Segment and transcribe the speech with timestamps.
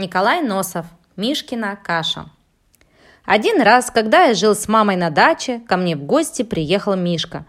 [0.00, 0.86] Николай Носов.
[1.16, 2.30] Мишкина каша.
[3.26, 7.44] Один раз, когда я жил с мамой на даче, ко мне в гости приехал Мишка.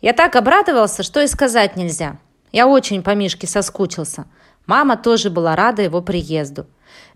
[0.00, 2.18] Я так обрадовался, что и сказать нельзя.
[2.50, 4.26] Я очень по Мишке соскучился.
[4.66, 6.66] Мама тоже была рада его приезду.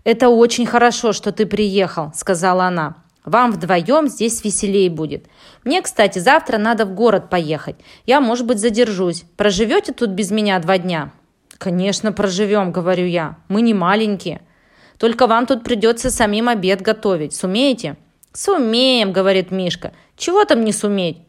[0.05, 2.95] «Это очень хорошо, что ты приехал»,— сказала она.
[3.25, 5.25] «Вам вдвоем здесь веселее будет.
[5.65, 7.75] Мне, кстати, завтра надо в город поехать.
[8.05, 9.25] Я, может быть, задержусь.
[9.35, 11.11] Проживете тут без меня два дня?»
[11.57, 13.35] «Конечно, проживем»,— говорю я.
[13.49, 14.41] «Мы не маленькие».
[14.97, 17.35] «Только вам тут придется самим обед готовить.
[17.35, 17.97] Сумеете?»
[18.33, 19.93] «Сумеем»,— говорит Мишка.
[20.15, 21.19] «Чего там не суметь?»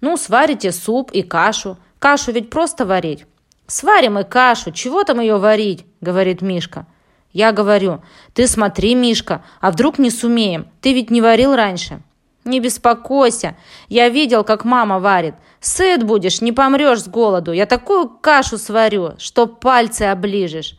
[0.00, 1.78] «Ну, сварите суп и кашу.
[1.98, 3.26] Кашу ведь просто варить».
[3.66, 4.72] «Сварим и кашу.
[4.72, 6.86] Чего там ее варить?»— говорит Мишка.
[7.34, 8.00] Я говорю,
[8.32, 10.68] ты смотри, Мишка, а вдруг не сумеем?
[10.80, 12.00] Ты ведь не варил раньше.
[12.44, 13.56] Не беспокойся,
[13.88, 15.34] я видел, как мама варит.
[15.60, 17.50] Сыт будешь, не помрешь с голоду.
[17.50, 20.78] Я такую кашу сварю, что пальцы оближешь.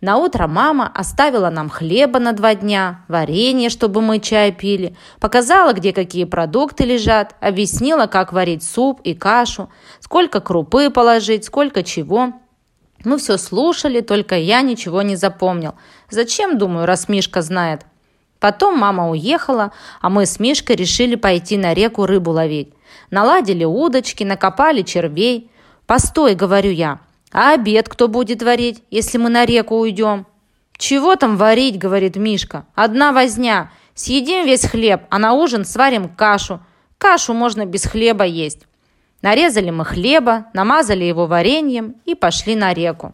[0.00, 5.74] На утро мама оставила нам хлеба на два дня, варенье, чтобы мы чай пили, показала,
[5.74, 9.68] где какие продукты лежат, объяснила, как варить суп и кашу,
[10.00, 12.32] сколько крупы положить, сколько чего.
[13.04, 15.74] Мы все слушали, только я ничего не запомнил.
[16.08, 17.82] Зачем, думаю, раз Мишка знает?
[18.38, 22.72] Потом мама уехала, а мы с Мишкой решили пойти на реку рыбу ловить.
[23.10, 25.50] Наладили удочки, накопали червей.
[25.86, 27.00] «Постой»,— говорю я,—
[27.32, 30.26] «а обед кто будет варить, если мы на реку уйдем?»
[30.76, 32.64] «Чего там варить?»— говорит Мишка.
[32.74, 33.70] «Одна возня.
[33.94, 36.60] Съедим весь хлеб, а на ужин сварим кашу.
[36.98, 38.66] Кашу можно без хлеба есть».
[39.22, 43.12] Нарезали мы хлеба, намазали его вареньем и пошли на реку.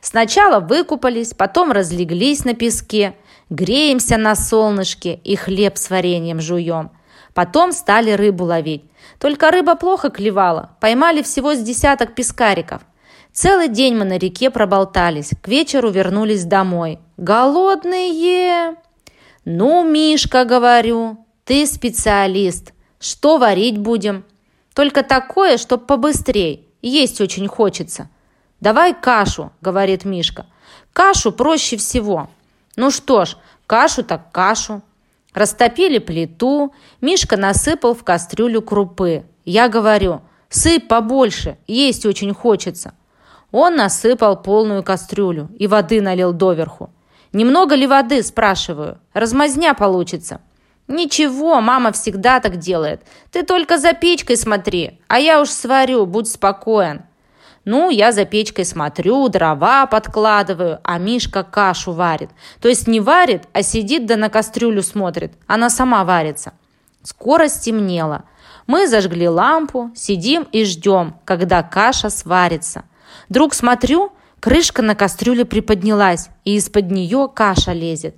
[0.00, 3.14] Сначала выкупались, потом разлеглись на песке,
[3.50, 6.90] греемся на солнышке и хлеб с вареньем жуем.
[7.34, 8.84] Потом стали рыбу ловить.
[9.20, 12.82] Только рыба плохо клевала, поймали всего с десяток пескариков.
[13.36, 17.00] Целый день мы на реке проболтались, к вечеру вернулись домой.
[17.18, 18.76] Голодные!
[19.44, 22.72] Ну, Мишка, говорю, ты специалист.
[22.98, 24.24] Что варить будем?
[24.72, 26.66] Только такое, чтоб побыстрей.
[26.80, 28.08] Есть очень хочется.
[28.60, 30.46] «Давай кашу»,— говорит Мишка.
[30.94, 32.30] «Кашу проще всего».
[32.74, 34.80] Ну что ж, кашу так кашу.
[35.34, 36.72] Растопили плиту,
[37.02, 39.26] Мишка насыпал в кастрюлю крупы.
[39.44, 42.94] Я говорю, сыпь побольше, есть очень хочется.
[43.58, 46.90] Он насыпал полную кастрюлю и воды налил доверху.
[47.32, 48.98] «Немного ли воды?»– спрашиваю.
[49.14, 50.42] «Размазня получится».
[50.88, 53.00] «Ничего, мама всегда так делает.
[53.32, 57.04] Ты только за печкой смотри, а я уж сварю, будь спокоен».
[57.64, 62.28] Ну, я за печкой смотрю, дрова подкладываю, а Мишка кашу варит.
[62.60, 65.32] То есть не варит, а сидит да на кастрюлю смотрит.
[65.46, 66.52] Она сама варится.
[67.02, 68.24] Скоро стемнело.
[68.66, 72.84] Мы зажгли лампу, сидим и ждем, когда каша сварится.
[73.28, 78.16] Вдруг смотрю, крышка на кастрюле приподнялась, и из-под нее каша лезет.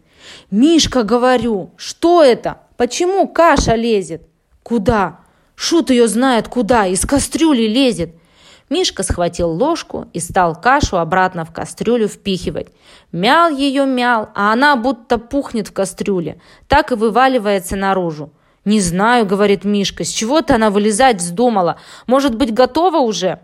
[0.50, 2.58] «Мишка, говорю, что это?
[2.76, 4.22] Почему каша лезет?»
[4.62, 5.20] «Куда?»
[5.54, 8.14] «Шут ее знает куда, из кастрюли лезет!»
[8.70, 12.68] Мишка схватил ложку и стал кашу обратно в кастрюлю впихивать.
[13.12, 18.30] Мял ее, мял, а она будто пухнет в кастрюле, так и вываливается наружу.
[18.64, 21.78] «Не знаю»,— говорит Мишка,— «с чего-то она вылезать вздумала.
[22.06, 23.40] Может быть, готова уже?»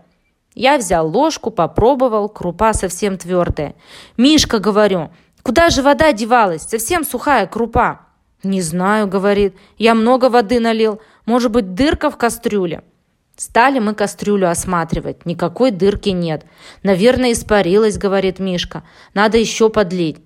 [0.55, 3.75] Я взял ложку, попробовал, крупа совсем твердая.
[4.17, 5.11] «Мишка,— говорю,—
[5.45, 6.63] Куда же вода девалась?
[6.63, 7.99] Совсем сухая крупа.
[8.41, 9.55] Не знаю, говорит.
[9.77, 10.99] Я много воды налил.
[11.27, 12.81] Может быть, дырка в кастрюле?
[13.37, 15.23] Стали мы кастрюлю осматривать.
[15.27, 16.47] Никакой дырки нет.
[16.81, 18.81] Наверное, испарилась, говорит Мишка.
[19.13, 20.17] Надо еще подлить.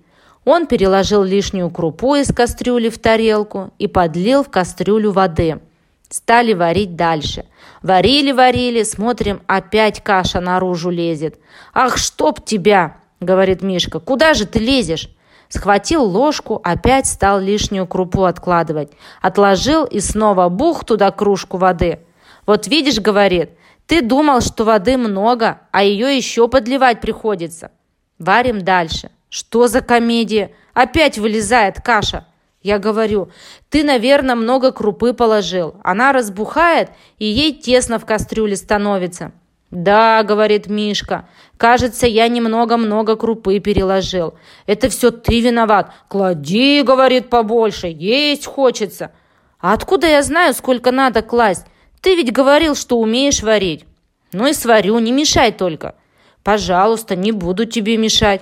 [0.46, 5.60] Он переложил лишнюю крупу из кастрюли в тарелку и подлил в кастрюлю воды.
[6.08, 7.44] Стали варить дальше.
[7.82, 11.38] Варили-варили, смотрим, опять каша наружу лезет.
[11.72, 14.00] «Ах, чтоб тебя!»— говорит Мишка.
[14.00, 15.08] «Куда же ты лезешь?»
[15.48, 18.92] Схватил ложку, опять стал лишнюю крупу откладывать.
[19.20, 22.00] Отложил и снова бух туда кружку воды.
[22.46, 23.50] «Вот видишь,— говорит,—
[23.86, 27.72] ты думал, что воды много, а ее еще подливать приходится».
[28.20, 29.10] Варим дальше.
[29.30, 30.52] Что за комедия?
[30.74, 32.26] Опять вылезает каша.
[32.62, 33.30] Я говорю,
[33.70, 35.76] ты, наверное, много крупы положил.
[35.82, 39.32] Она разбухает, и ей тесно в кастрюле становится.
[39.70, 44.34] «Да»,— говорит Мишка,— «кажется, я немного-много крупы переложил.
[44.66, 45.92] Это все ты виноват.
[46.08, 49.12] Клади,— говорит,— побольше, есть хочется».
[49.60, 51.66] «А откуда я знаю, сколько надо класть?
[52.00, 53.84] Ты ведь говорил, что умеешь варить».
[54.32, 55.94] «Ну и сварю, не мешай только».
[56.42, 58.40] «Пожалуйста, не буду тебе мешать».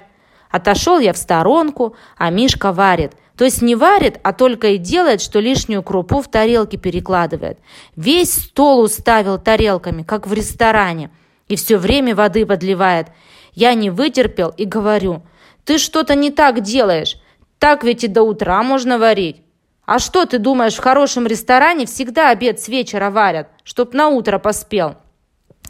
[0.50, 3.12] Отошел я в сторонку, а Мишка варит.
[3.38, 7.60] То есть не варит, а только и делает, что лишнюю крупу в тарелки перекладывает.
[7.94, 11.10] Весь стол уставил тарелками, как в ресторане.
[11.46, 13.06] И все время воды подливает.
[13.54, 15.22] Я не вытерпел и говорю,
[15.64, 17.16] ты что-то не так делаешь.
[17.60, 19.40] Так ведь и до утра можно варить.
[19.86, 24.40] А что ты думаешь, в хорошем ресторане всегда обед с вечера варят, чтоб на утро
[24.40, 24.96] поспел?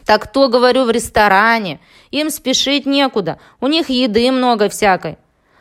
[0.05, 1.79] Так то, говорю, в ресторане.
[2.09, 5.19] Им спешить некуда, у них еды много всякой.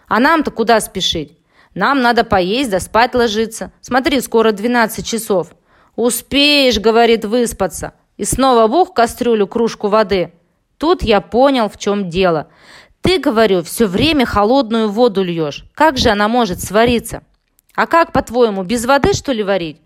[0.08, 1.37] А нам-то куда спешить?
[1.74, 3.72] Нам надо поесть да спать ложиться.
[3.80, 5.52] Смотри, скоро 12 часов.
[5.96, 7.94] Успеешь, говорит, выспаться.
[8.16, 10.32] И снова бух кастрюлю кружку воды.
[10.78, 12.48] Тут я понял, в чем дело.
[13.00, 15.64] Ты, говорю, все время холодную воду льешь.
[15.74, 17.22] Как же она может свариться?
[17.74, 19.80] А как, по-твоему, без воды, что ли, варить?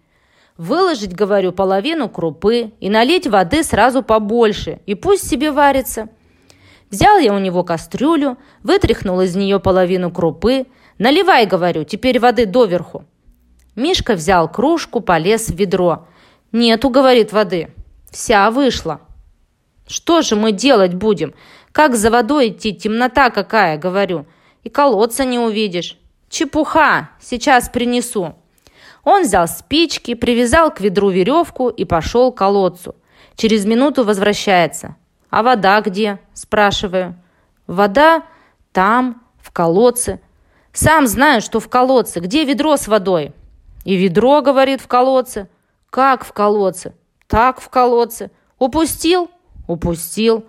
[0.56, 6.08] Выложить, говорю, половину крупы и налить воды сразу побольше, и пусть себе варится.
[6.90, 10.66] Взял я у него кастрюлю, вытряхнул из нее половину крупы.
[11.02, 13.04] Наливай, говорю, теперь воды доверху.
[13.74, 16.06] Мишка взял кружку, полез в ведро.
[16.52, 17.74] Нету, говорит, воды.
[18.12, 19.00] Вся вышла.
[19.88, 21.34] Что же мы делать будем?
[21.72, 22.72] Как за водой идти?
[22.72, 24.26] Темнота какая, говорю.
[24.62, 25.98] И колодца не увидишь.
[26.28, 28.36] Чепуха, сейчас принесу.
[29.02, 32.94] Он взял спички, привязал к ведру веревку и пошел к колодцу.
[33.34, 34.94] Через минуту возвращается.
[35.30, 37.16] «А вода где?»– спрашиваю.
[37.66, 38.22] «Вода
[38.70, 40.20] там, в колодце».
[40.72, 42.20] «Сам знаю, что в колодце.
[42.20, 43.32] Где ведро с водой?»
[43.84, 45.48] «И ведро,— говорит,— в колодце».
[45.90, 46.94] «Как в колодце?»
[47.26, 48.30] «Так в колодце».
[48.58, 49.30] «Упустил?»
[49.66, 50.46] «Упустил».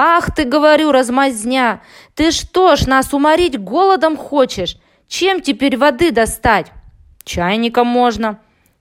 [0.00, 1.82] «Ах ты, говорю, размазня!
[2.14, 4.78] Ты что ж, нас уморить голодом хочешь?
[5.08, 6.72] Чем теперь воды достать?»
[7.24, 8.38] «Чайником можно».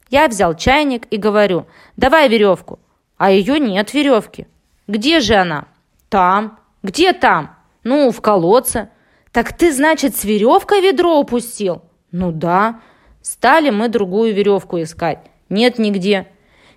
[0.10, 1.66] Я взял чайник и говорю,
[1.98, 2.80] «Давай веревку».
[3.18, 4.48] А ее нет веревки.
[4.88, 5.66] «Где же она?»
[6.10, 6.60] «Там».
[6.84, 8.92] «Где там?» «Ну, в колодце».
[9.38, 12.80] «Так ты, значит, с веревкой ведро упустил?» «Ну да».
[13.22, 15.20] Стали мы другую веревку искать.
[15.48, 16.28] Нет нигде.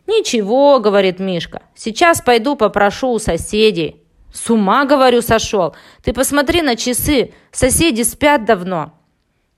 [0.07, 4.03] «Ничего»,— говорит Мишка,— «сейчас пойду попрошу у соседей».
[4.31, 5.75] «С ума, говорю, сошел.
[6.03, 7.33] Ты посмотри на часы.
[7.51, 8.93] Соседи спят давно».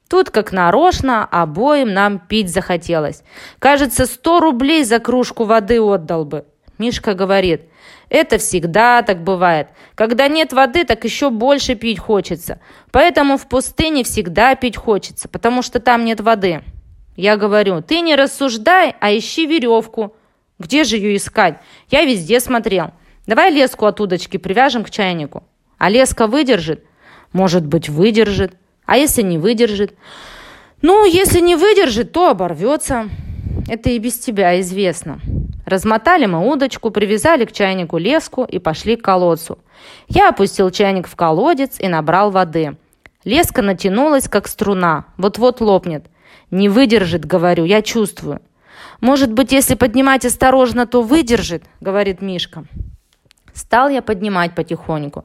[0.09, 3.25] Тут, как нарочно, обоим нам пить захотелось.
[3.59, 6.45] Кажется, сто рублей за кружку воды отдал бы.
[6.83, 7.63] Мишка говорит,
[8.09, 9.69] это всегда так бывает.
[9.95, 12.59] Когда нет воды, так еще больше пить хочется.
[12.91, 16.65] Поэтому в пустыне всегда пить хочется, потому что там нет воды.
[17.15, 20.17] Я говорю, ты не рассуждай, а ищи веревку.
[20.59, 21.59] Где же ее искать?
[21.89, 22.91] Я везде смотрел.
[23.29, 25.45] Давай леску от удочки привяжем к чайнику.
[25.79, 26.85] А леска выдержит?
[27.33, 28.57] Может быть, выдержит.
[28.87, 29.95] А если не выдержит?
[30.81, 33.09] Ну, если не выдержит, то оборвется.
[33.69, 35.21] Это и без тебя известно.
[35.65, 39.59] Размотали мы удочку, привязали к чайнику леску и пошли к колодцу.
[40.09, 42.77] Я опустил чайник в колодец и набрал воды.
[43.25, 46.07] Леска натянулась, как струна, вот-вот лопнет.
[46.51, 48.41] Не выдержит, говорю, я чувствую.
[49.01, 52.65] Может быть, если поднимать осторожно, то выдержит, говорит Мишка.
[53.55, 55.25] Стал я поднимать потихоньку.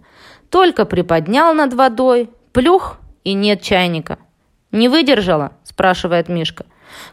[0.49, 4.19] Только приподнял над водой, плюх, и нет чайника.
[4.71, 6.65] «Не выдержала?»– спрашивает Мишка.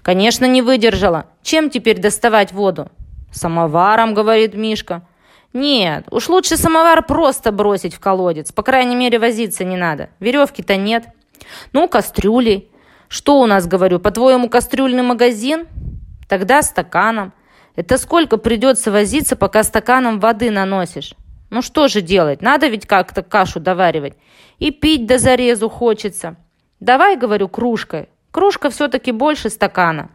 [0.02, 1.26] «Конечно, не выдержала.
[1.42, 2.90] Чем теперь доставать воду?»
[3.34, 5.02] «Самоваром»,– говорит Мишка.
[5.52, 8.52] «Нет, уж лучше самовар просто бросить в колодец.
[8.52, 10.10] По крайней мере, возиться не надо.
[10.20, 11.04] Веревки-то нет».
[11.72, 12.70] «Ну, кастрюлей».
[13.08, 15.66] «Что у нас, говорю, по-твоему, кастрюльный магазин?»
[16.28, 17.32] «Тогда стаканом».
[17.76, 21.14] «Это сколько придется возиться, пока стаканом воды наносишь?»
[21.50, 22.40] «Ну что же делать?
[22.40, 24.14] Надо ведь как-то кашу доваривать.
[24.58, 26.36] И пить до зарезу хочется.
[26.80, 28.08] Давай, говорю, кружкой.
[28.30, 30.10] Кружка все-таки больше стакана».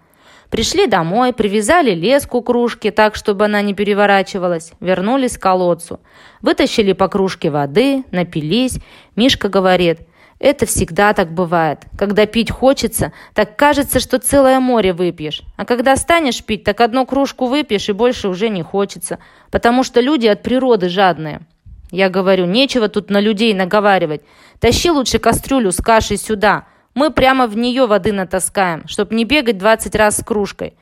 [0.49, 5.99] Пришли домой, привязали леску к кружке так, чтобы она не переворачивалась, вернулись к колодцу.
[6.41, 8.79] Вытащили по кружке воды, напились.
[9.15, 9.99] Мишка говорит,
[10.39, 11.79] это всегда так бывает.
[11.97, 15.43] Когда пить хочется, так кажется, что целое море выпьешь.
[15.57, 19.19] А когда станешь пить, так одну кружку выпьешь и больше уже не хочется.
[19.51, 21.41] Потому что люди от природы жадные.
[21.91, 24.21] Я говорю, нечего тут на людей наговаривать.
[24.59, 26.65] Тащи лучше кастрюлю с кашей сюда.
[26.99, 30.73] Мы прямо в нее воды натаскаем, чтобы не бегать 20 раз с кружкой.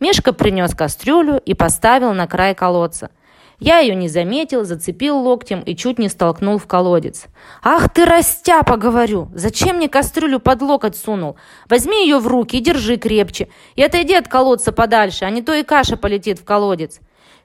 [0.00, 3.10] Мишка принес кастрюлю и поставил на край колодца.
[3.58, 7.26] Я ее не заметил, зацепил локтем и чуть не столкнул в колодец.
[7.62, 9.28] «Ах ты, растяпа!»— говорю.
[9.34, 11.36] «Зачем мне кастрюлю под локоть сунул?
[11.68, 13.50] Возьми ее в руки и держи крепче.
[13.76, 16.98] И отойди от колодца подальше, а не то и каша полетит в колодец».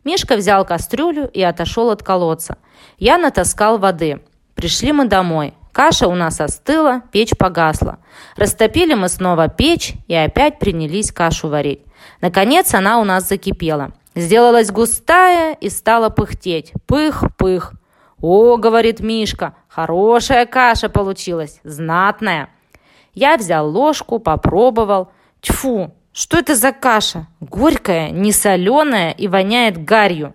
[0.06, 2.58] Мишка взял кастрюлю и отошел от колодца.
[2.98, 4.22] Я натаскал воды.
[4.56, 5.56] Пришли мы домой.
[5.74, 7.98] Каша у нас остыла, печь погасла.
[8.38, 11.82] Растопили мы снова печь и опять принялись кашу варить.
[12.22, 13.92] Наконец она у нас закипела.
[14.15, 16.72] Сделалась густая и стала пыхтеть.
[16.88, 17.74] Пых-пых.
[18.22, 22.50] «О,— говорит Мишка,— хорошая каша получилась, знатная».
[23.13, 25.12] Я взял ложку, попробовал.
[25.42, 27.27] Тьфу, что это за каша?
[27.42, 30.34] Горькая, несоленая и воняет гарью.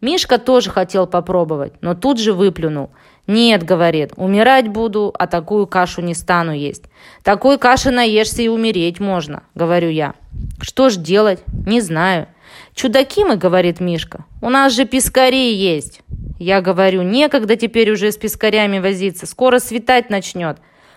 [0.00, 2.90] Мишка тоже хотел попробовать, но тут же выплюнул.
[3.26, 6.84] «Нет»,— говорит,— «умирать буду, а такую кашу не стану есть.
[7.22, 10.14] Такой каши наешься и умереть можно»,— говорю я.
[10.60, 11.40] «Что ж делать?
[11.66, 12.26] Не знаю».
[12.74, 16.00] «Чудаки мы»,— говорит Мишка,— «у нас же пескари есть».
[16.40, 20.56] Я говорю, некогда теперь уже с пескарями возиться, скоро светать начнет.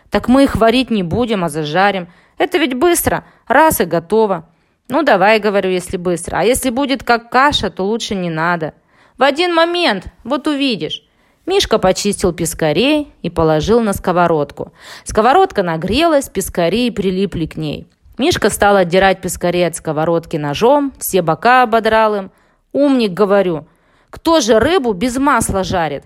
[0.10, 2.08] Так мы их варить не будем, а зажарим.
[2.38, 4.48] Это ведь быстро, раз и готово.
[4.88, 6.38] Ну, давай, говорю, если быстро.
[6.38, 8.74] А если будет как каша, то лучше не надо.
[9.18, 11.03] В один момент, вот увидишь.
[11.46, 14.72] Мишка почистил пескарей и положил на сковородку.
[15.04, 17.88] Сковородка нагрелась, пескари прилипли к ней.
[18.18, 22.32] Мишка стал отдирать пескарей от сковородки ножом, все бока ободрал им.
[22.72, 23.68] «Умник, говорю,
[24.10, 26.06] кто же рыбу без масла жарит?»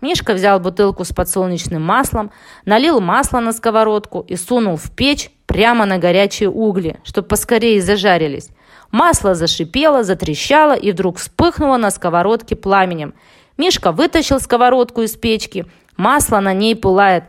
[0.00, 2.30] Мишка взял бутылку с подсолнечным маслом,
[2.66, 8.50] налил масло на сковородку и сунул в печь прямо на горячие угли, чтобы поскорее зажарились.
[8.90, 13.14] Масло зашипело, затрещало и вдруг вспыхнуло на сковородке пламенем–
[13.56, 15.66] Мишка вытащил сковородку из печки.
[15.96, 17.24] Масло на ней пылает.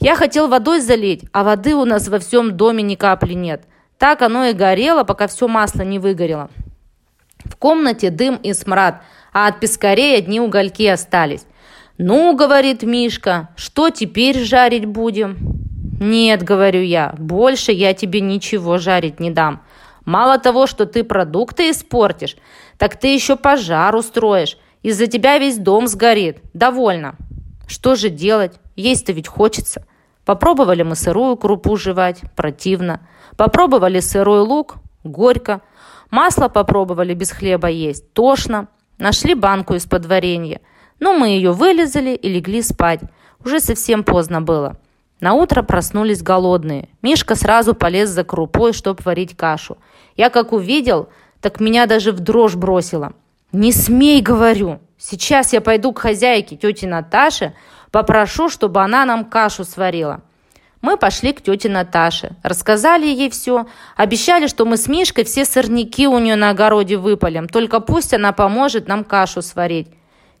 [0.00, 3.62] Я хотел водой залить, а воды у нас во всем доме ни капли нет.
[3.98, 6.50] Так оно и горело, пока все масло не выгорело.
[7.44, 11.46] В комнате дым и смрад, а от пескарей одни угольки остались.
[11.96, 15.36] «Ну,— говорит Мишка,— что теперь жарить будем?»
[16.00, 19.62] «Нет,— говорю я,— больше я тебе ничего жарить не дам.
[20.04, 22.36] Мало того, что ты продукты испортишь,
[22.78, 24.56] так ты еще пожар устроишь.
[24.82, 26.38] Из-за тебя весь дом сгорит.
[26.54, 27.16] Довольно.
[27.66, 28.52] Что же делать?
[28.76, 29.86] Есть-то ведь хочется.
[30.24, 32.20] Попробовали мы сырую крупу жевать.
[32.36, 33.06] Противно.
[33.36, 34.76] Попробовали сырой лук.
[35.04, 35.62] Горько.
[36.10, 38.12] Масло попробовали без хлеба есть.
[38.12, 38.68] Тошно.
[38.98, 40.60] Нашли банку из-под варенья.
[41.00, 43.00] Но мы ее вылезали и легли спать.
[43.44, 44.78] Уже совсем поздно было.
[45.20, 46.88] На утро проснулись голодные.
[47.02, 49.78] Мишка сразу полез за крупой, чтобы варить кашу.
[50.16, 51.08] Я как увидел,
[51.40, 53.14] так меня даже в дрожь бросило.
[53.52, 54.80] «Не смей, говорю.
[54.98, 57.54] Сейчас я пойду к хозяйке, тете Наташе,
[57.90, 60.20] попрошу, чтобы она нам кашу сварила».
[60.82, 66.06] Мы пошли к тете Наташе, рассказали ей все, обещали, что мы с Мишкой все сорняки
[66.06, 69.88] у нее на огороде выпалим, только пусть она поможет нам кашу сварить.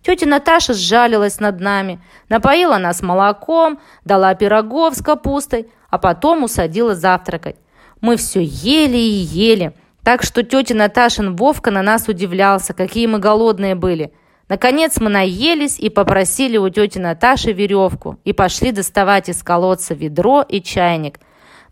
[0.02, 6.94] Тетя Наташа сжалилась над нами, напоила нас молоком, дала пирогов с капустой, а потом усадила
[6.94, 7.56] завтракать.
[8.00, 13.18] Мы все ели и ели– так что тетя Наташин Вовка на нас удивлялся, какие мы
[13.18, 14.12] голодные были.
[14.48, 20.42] Наконец мы наелись и попросили у тети Наташи веревку и пошли доставать из колодца ведро
[20.48, 21.20] и чайник.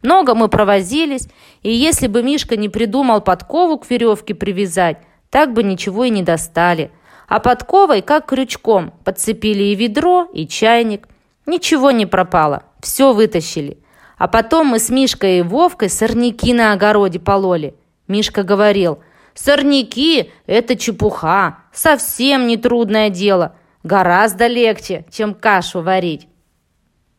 [0.02, 1.28] Много мы провозились,
[1.62, 4.98] и если бы Мишка не придумал подкову к веревке привязать,
[5.30, 6.90] так бы ничего и не достали.
[7.28, 11.08] А подковой, как крючком, подцепили и ведро, и чайник.
[11.46, 13.78] Ничего не пропало, все вытащили.
[14.18, 17.74] А потом мы с Мишкой и Вовкой сорняки на огороде пололи–
[18.08, 19.00] Мишка говорил,
[19.34, 26.28] «Сорняки– это чепуха, совсем не трудное дело, гораздо легче, чем кашу варить».